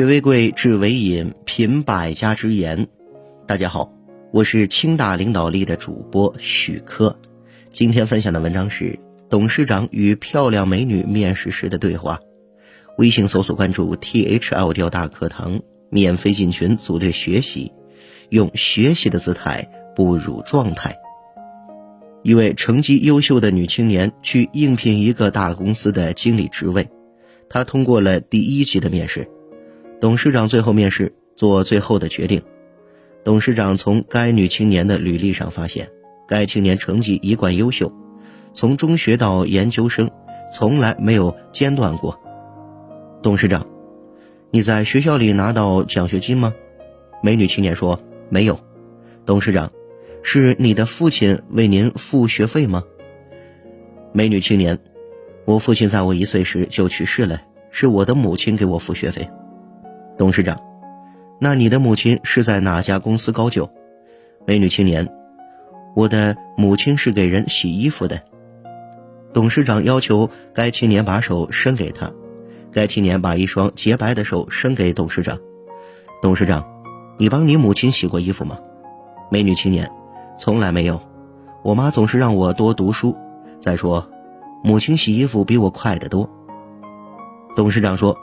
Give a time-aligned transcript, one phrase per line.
[0.00, 2.88] 学为贵，智为引，品百家之言。
[3.46, 3.92] 大家好，
[4.32, 7.14] 我是清大领导力的主播许科。
[7.70, 12.18] 今天分享的文章是董事长与漂亮美女面试时的对话。
[12.96, 15.60] 微信搜索关注 T H L 调大课堂，
[15.90, 17.70] 免费进群组队学习，
[18.30, 20.96] 用学习的姿态步入状态。
[22.22, 26.88] 一位成绩优秀的女青年去应聘一个大公司的经理职位，
[27.50, 29.28] 她通过了第一级的面试。
[30.00, 32.42] 董事长最后面试做最后的决定。
[33.22, 35.90] 董事长从该女青年的履历上发现，
[36.26, 37.92] 该青年成绩一贯优秀，
[38.54, 40.10] 从中学到研究生，
[40.54, 42.18] 从来没有间断过。
[43.22, 43.66] 董事长，
[44.50, 46.54] 你在学校里拿到奖学金吗？
[47.22, 48.58] 美女青年说没有。
[49.26, 49.70] 董事长，
[50.22, 52.84] 是你的父亲为您付学费吗？
[54.14, 54.78] 美女青年，
[55.44, 59.28] 我父亲在我一岁时就去世了，是我的母亲给我付学费。
[60.20, 60.60] 董事长，
[61.38, 63.70] 那你的母亲是在哪家公司高就？
[64.46, 65.08] 美女青年，
[65.96, 68.20] 我的母亲是给人洗衣服的。
[69.32, 72.12] 董事长要求该青年把手伸给他，
[72.70, 75.38] 该青年把一双洁白的手伸给董事长。
[76.20, 76.62] 董事长，
[77.16, 78.58] 你帮你母亲洗过衣服吗？
[79.30, 79.90] 美女青年，
[80.38, 81.00] 从来没有。
[81.62, 83.16] 我妈总是让我多读书。
[83.58, 84.06] 再说，
[84.62, 86.28] 母亲洗衣服比我快得多。
[87.56, 88.14] 董事长说：“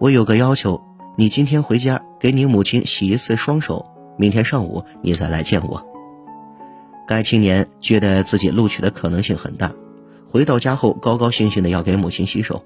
[0.00, 0.82] 我有个要求。”
[1.18, 3.86] 你今天回家给你母亲洗一次双手，
[4.18, 5.82] 明天上午你再来见我。
[7.08, 9.72] 该青年觉得自己录取的可能性很大，
[10.28, 12.62] 回到家后高高兴兴的要给母亲洗手，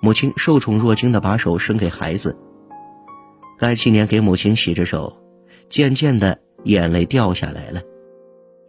[0.00, 2.36] 母亲受宠若惊的把手伸给孩子。
[3.58, 5.16] 该青年给母亲洗着手，
[5.68, 7.82] 渐渐的眼泪掉下来了，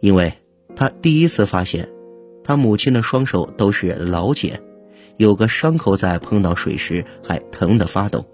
[0.00, 0.32] 因为
[0.74, 1.88] 他第一次发现，
[2.42, 4.60] 他母亲的双手都是老茧，
[5.18, 8.26] 有个伤口在碰到水时还疼得发抖。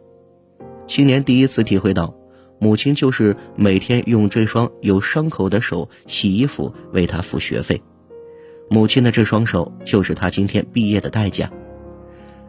[0.91, 2.13] 青年第一次体会到，
[2.59, 7.81] 母亲就是每天用这双有伤口的手洗衣服，为他付学费。
[8.69, 11.49] 母亲的这双手就是他今天毕业的代价。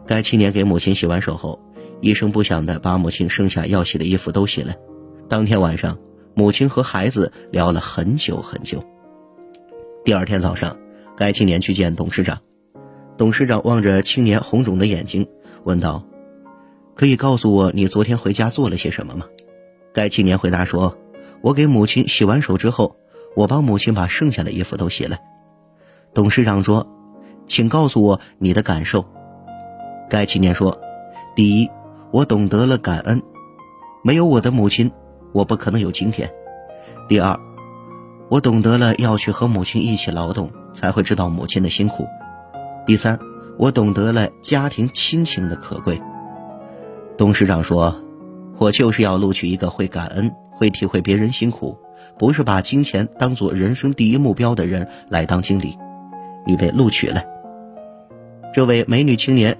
[0.08, 1.60] 该青年给母亲洗完手后，
[2.00, 4.74] 一声不响地把母亲剩下要洗的衣服都洗了。
[5.28, 5.96] 当天晚上，
[6.34, 8.82] 母亲和孩子聊了很久很久。
[10.04, 10.76] 第二天早上，
[11.16, 12.40] 该青年去见董事长。
[13.16, 15.24] 董事长望着青年红肿的眼睛，
[15.62, 16.04] 问道。
[16.94, 19.26] 可以告诉我你昨天回家做了些什么吗？
[19.94, 20.96] 该青年回答说
[21.42, 22.96] ：“我给母亲洗完手之后，
[23.34, 25.18] 我帮母亲把剩下的衣服都洗了。”
[26.14, 26.86] 董事长说
[27.46, 29.04] ：“请告诉我你的感受。”
[30.08, 30.78] 该青年说
[31.34, 31.70] ：“第一，
[32.10, 33.22] 我懂得了感恩，
[34.04, 34.90] 没有我的母亲，
[35.32, 36.30] 我不可能有今天。
[37.08, 37.38] 第二，
[38.28, 42.06] 我懂得了要去和母亲一起劳动，才会知道母亲的辛苦。
[42.86, 43.18] 第三，
[43.58, 46.00] 我懂得了家庭亲情的可贵。”
[47.22, 48.02] 董事长说
[48.58, 51.78] ：“我就是要录取一个会感恩、会体会别人辛苦，
[52.18, 55.78] 不是把金钱当做人生第一目标的人来当经理。”
[56.44, 57.22] 你被录取了。
[58.52, 59.56] 这位美女青年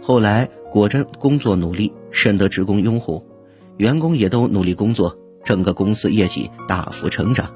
[0.00, 3.22] 后来果真工作努力，深得职工拥护，
[3.76, 7.50] 员工也都努力工作，整个公司业绩大幅成长。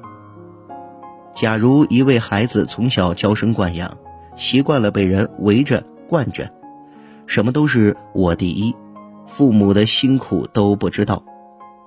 [1.33, 3.97] 假如一位孩子从小娇生惯养，
[4.35, 6.47] 习惯了被人围着惯着，
[7.25, 8.75] 什么都是我第一。
[9.27, 11.21] 父母的辛苦都不知道，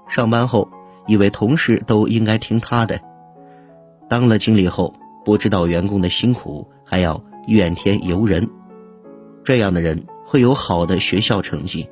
[0.08, 0.68] 上班后
[1.06, 3.00] 以为同事都应该听他的，
[4.08, 8.48] 当了经理后不知道员工的辛苦，还要怨天尤人。
[9.42, 11.88] 这样的人会有好的学校成绩，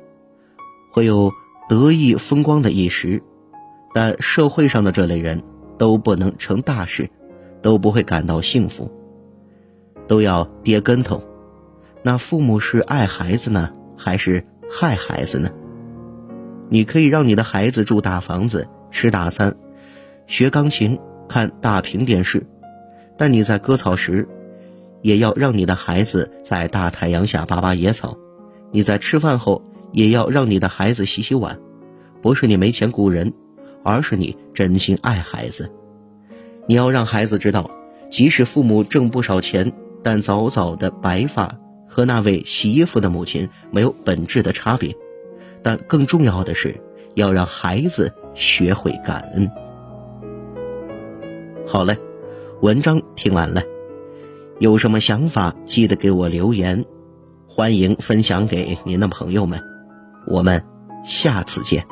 [0.93, 1.31] 会有
[1.67, 3.21] 得意风光的一时，
[3.93, 5.43] 但社会上的这类人
[5.77, 7.09] 都不能成大事，
[7.61, 8.91] 都不会感到幸福，
[10.07, 11.21] 都要跌跟头。
[12.03, 14.45] 那父母是爱孩子呢，还是？
[14.69, 15.49] 害孩子呢？
[16.69, 19.55] 你可以让你的孩子住大房子、吃大餐、
[20.27, 22.45] 学钢琴、看大屏电视，
[23.17, 24.27] 但你在割草时，
[25.01, 28.15] 也要让你的孩子在大太阳下拔拔野草；
[28.71, 31.57] 你在吃饭后，也要让你的孩子洗洗碗。
[32.21, 33.33] 不是你没钱雇人，
[33.83, 35.71] 而是你真心爱孩子。
[36.67, 37.71] 你要让孩子知道，
[38.11, 39.71] 即使父母挣不少钱，
[40.03, 41.57] 但早早的白发。
[41.89, 44.95] 和那位洗衣服的母亲没有本质的差别，
[45.61, 46.79] 但更重要的是
[47.15, 49.49] 要让孩子学会感恩。
[51.67, 51.97] 好嘞，
[52.61, 53.61] 文章听完了，
[54.59, 56.85] 有什么想法记得给我留言，
[57.47, 59.61] 欢迎分享给您的朋友们，
[60.25, 60.63] 我们
[61.03, 61.85] 下次见。